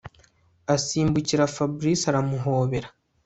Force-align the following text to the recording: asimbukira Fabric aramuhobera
asimbukira 0.75 1.51
Fabric 1.55 2.01
aramuhobera 2.09 2.87